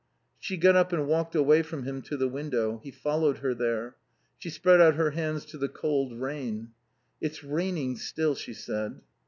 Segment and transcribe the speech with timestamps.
[0.39, 2.79] She got up and walked away from him to the window.
[2.83, 3.97] He followed her there.
[4.39, 6.71] She spread out her hands to the cold rain.
[7.21, 9.01] "It's raining still," she said.